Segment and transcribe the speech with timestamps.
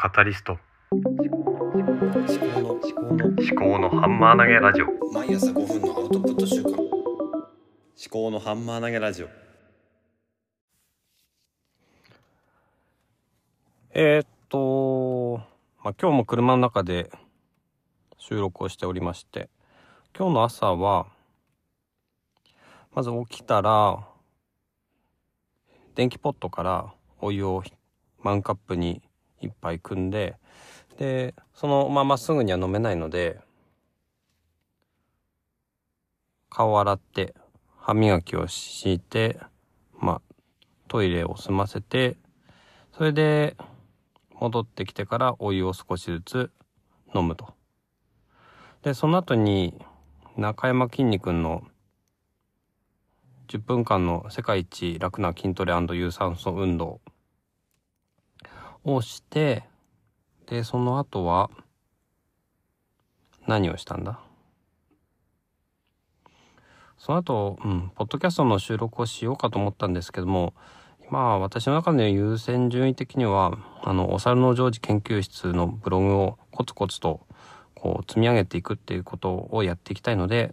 [0.00, 0.56] カタリスト。
[0.92, 4.86] 思考の思考の思考のハンマー投げラジオ。
[5.12, 6.88] 毎朝5分のアウトプット週間思
[8.08, 9.28] 考のハンマー投げラジオ。
[13.90, 15.38] えー、っと、
[15.82, 17.10] まあ、今日も車の中で
[18.18, 19.50] 収録をしておりまして
[20.16, 21.08] 今日の朝は
[22.94, 24.06] まず起きたら
[25.96, 27.64] 電気ポットからお湯を
[28.22, 29.02] マンカップに
[29.42, 30.36] 1杯汲んで
[30.98, 33.40] でそのまますぐには飲めないので
[36.50, 37.34] 顔洗って
[37.76, 39.38] 歯磨きを敷いて
[39.98, 40.22] まあ
[40.88, 42.16] トイレを済ませて
[42.96, 43.56] それで
[44.40, 46.50] 戻ってきてからお湯を少しずつ
[47.14, 47.54] 飲むと。
[48.82, 49.80] でその後に
[50.36, 51.62] 中山きんに君の
[53.48, 57.00] 10分間の世界一楽な筋トレ有酸素運動
[58.94, 59.64] をして
[60.46, 61.50] でその後は
[63.46, 64.18] 何をしたんだ？
[66.98, 70.52] その後、うん、ポッドキャストの収録をしようかと思ったんですけども
[71.08, 77.20] 今私の中で優先順位的にはあのお猿のジョージ研究室のブログをコツコツと
[77.74, 80.52] こう積み上げていくっていうことをやっていきたいので、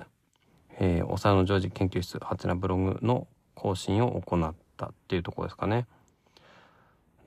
[0.79, 5.87] えー、お猿のジョージ研究室ハテナブログの更新を行ったっていうところですかね。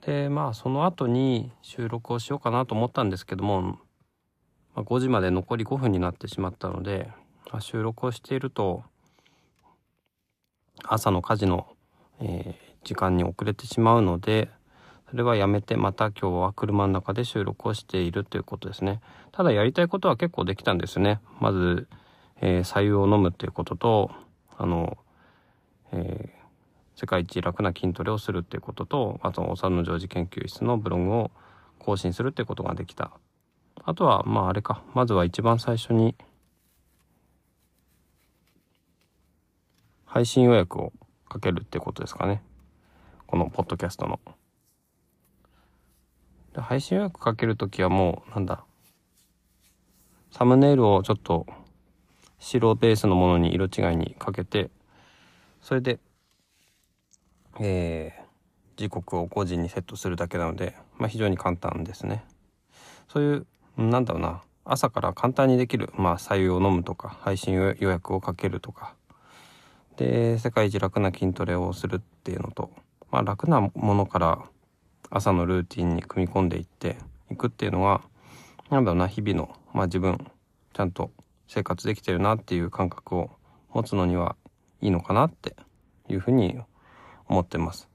[0.08, 3.78] でまあその後に収録をしようかなと思ったんですけども、ま
[4.76, 7.10] あ、5時まで残り5分になってしまったので、
[7.52, 8.84] まあ、収録をしていると
[10.82, 11.66] 朝の家事の、
[12.22, 14.48] えー、時間に遅れてしまうので
[15.10, 19.02] それはやめてまた今日は車の中で収録をしているということですね。
[19.32, 21.20] ただやりたいことは結構できたんですね。
[21.38, 21.86] まず、
[22.40, 24.10] えー、左右を飲むということと
[24.56, 24.96] あの、
[25.92, 26.37] えー
[26.98, 31.30] 世界一楽な筋トレをするっていうこととあとお産の常時研究室のブログを
[31.78, 33.12] 更新するっていうことができた。
[33.84, 34.82] あとはまああれか。
[34.94, 36.16] まずは一番最初に
[40.06, 40.92] 配信予約を
[41.28, 42.42] かけるってことですかね。
[43.28, 44.18] このポッドキャストの。
[46.52, 48.64] で配信予約かけるときはもうなんだ。
[50.32, 51.46] サムネイルをちょっと
[52.40, 54.70] 白ベースのものに色違いにかけて
[55.62, 56.00] それで
[57.60, 62.24] えー、時刻を5時にセットするだけなので、まあ、非常に簡単ですね。
[63.08, 63.46] そういう、
[63.76, 68.94] なんだろうな、朝から簡単にできる、まあ、左右を飲むとか、配信予約をかけるとか、
[69.96, 72.70] で、世界一楽な筋トレをするっていうのと、
[73.10, 74.38] まあ、楽なものから
[75.10, 76.98] 朝のルーティンに組み込んでいって
[77.30, 78.02] いくっていうのは、
[78.70, 80.30] なんだろうな、日々の、まあ、自分、
[80.74, 81.10] ちゃんと
[81.48, 83.30] 生活できてるなっていう感覚を
[83.72, 84.36] 持つのには
[84.80, 85.56] いいのかなって
[86.08, 86.60] いうふうに
[87.28, 87.88] 思ってます。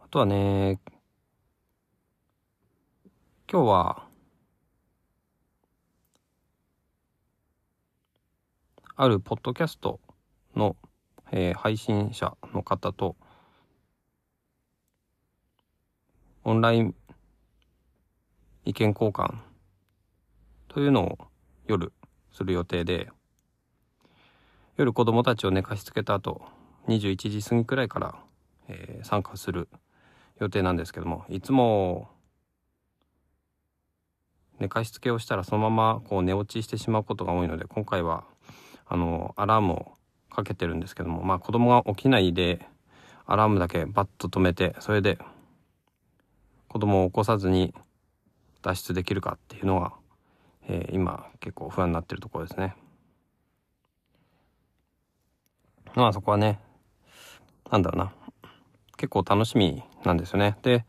[0.00, 0.78] あとはね、
[3.50, 4.06] 今日は、
[8.94, 10.00] あるポッドキャスト
[10.54, 10.76] の、
[11.32, 13.16] えー、配信者の方と、
[16.44, 16.94] オンライン
[18.64, 19.34] 意見交換
[20.68, 21.18] というのを
[21.66, 21.92] 夜
[22.32, 23.10] する予定で、
[24.78, 26.40] 夜子供たちを寝かしつけた後
[26.88, 28.14] 21時過ぎくらいから、
[28.68, 29.68] えー、参加する
[30.40, 32.08] 予定なんですけどもいつも
[34.58, 38.24] 寝かしつけをしたらそのままこう寝落ちしてしまうことが多いので今回は
[38.86, 39.92] あのアラームを
[40.30, 42.66] かけてるんですけどもまあ子供が起きないで
[43.26, 45.18] アラームだけバッと止めてそれで
[46.68, 47.74] 子供を起こさずに
[48.62, 49.92] 脱出できるかっていうのが、
[50.66, 52.74] えー、今結構不安になってるところですね。
[55.94, 56.58] まあそこはね、
[57.70, 58.12] なんだろうな。
[58.96, 60.56] 結構楽しみなんですよね。
[60.62, 60.82] で、やっ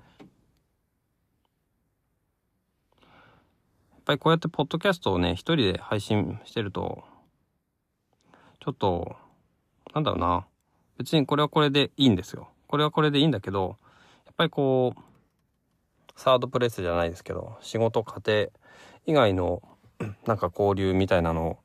[4.05, 7.03] ぱりこうやってポッドキャストをね、一人で配信してると、
[8.61, 9.15] ちょっと、
[9.93, 10.45] なんだろうな。
[10.97, 12.49] 別にこれはこれでいいんですよ。
[12.67, 13.77] これはこれでいいんだけど、
[14.25, 15.01] やっぱりこう、
[16.15, 18.47] サードプレイスじゃないですけど、仕事、家庭
[19.05, 19.61] 以外の
[20.25, 21.62] なんか交流みたいなのを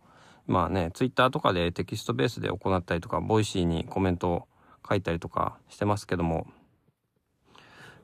[0.49, 4.49] まあね、ツイッターとかでテキストベースで行ったりとか、ボイシーにコメントを
[4.89, 6.45] 書いたりとかしてますけども、やっ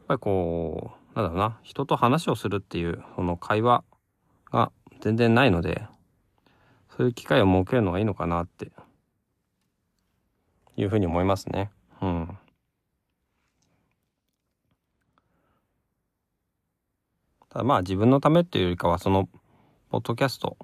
[0.08, 3.82] ぱりこう、なんだろうな、人と話をするっていう、その会話
[4.52, 4.70] が
[5.00, 5.86] 全然ないので、
[6.94, 8.70] そういう機会を設けるのがいいのかなって、
[10.76, 11.70] いうふうに思いますね。
[12.02, 12.38] うん。
[17.48, 19.30] ただまあ自分のためっていうよりかは、その、
[19.88, 20.58] ポッドキャスト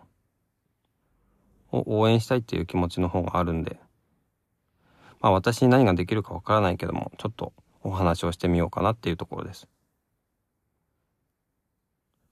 [1.72, 3.78] を応援したいっていう気持ちの方があるんで、
[5.20, 7.52] まあ私に何ができるかわからないけども、ちょっと
[7.82, 9.68] お話をしてみようかなっていうところです。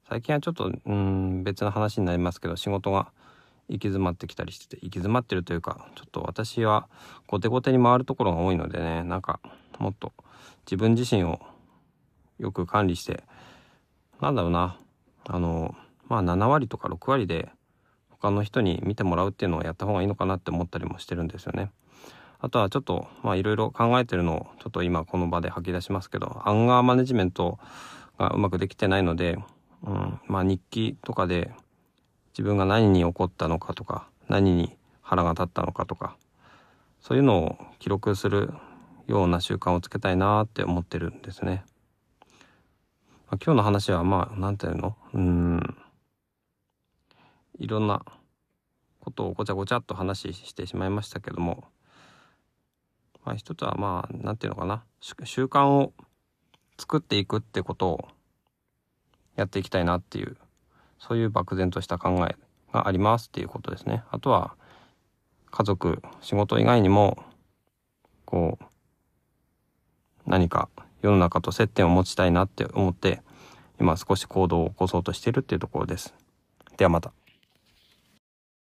[0.08, 3.12] 最近はちょっと、うん、別の話になりますけど、仕事が
[3.68, 6.88] 行き詰まってきたりしてて、行き詰まってるというか、ちょっと私は
[7.26, 9.40] 後手後手に回るところが多いのでね、なんか、
[9.78, 10.12] もっと
[10.64, 11.40] 自分自身を
[12.38, 13.22] よく管理して、
[14.20, 14.78] なんだろうな、
[15.26, 15.76] あの、
[16.08, 17.50] まあ7割とか6割で
[18.20, 21.70] 他の人に見てもらうっていうのをやった方がいいのかなって思ったりもしてるんですよね。
[22.40, 27.58] あとはちょっと、まあいろいろ考えてるのをちょっと今この場で吐き出しますけど、アンガーマネジメント
[28.18, 29.38] がうまくできてないので、
[29.82, 31.50] うん、まあ日記とかで
[32.32, 36.16] 自分が何に起こったのかとか、何に腹が立ったのかとか、
[37.00, 38.52] そういうのを記録する
[39.06, 41.64] ような習慣をつけたいなって思ってるんですね。
[43.30, 44.96] ま、今日の話はまあ、なんていうの？
[45.14, 45.76] うん。
[47.58, 48.04] いろんな
[49.00, 51.64] ことをごちゃごちゃっと話してしまいましたけども、
[53.24, 54.84] まあ一つはまあ、なんていうのかな。
[55.00, 55.92] 習慣を
[56.78, 58.08] 作っていくってことを
[59.36, 60.36] やっていきたいなっていう、
[60.98, 62.36] そういう漠然とした考え
[62.72, 64.02] がありますっていうことですね。
[64.10, 64.54] あとは、
[65.50, 67.22] 家族、仕事以外にも、
[68.24, 68.64] こう、
[70.26, 70.68] 何か
[71.02, 73.22] 世の中と接点を持ちたいなって思って、
[73.80, 76.14] 今少し行動を起こそうとしてるっていうところです。
[76.76, 77.12] ではまた。